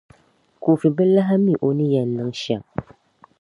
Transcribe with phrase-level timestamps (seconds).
[0.63, 2.63] Kofi bi lahi mi o ni yɛn niŋ shɛm.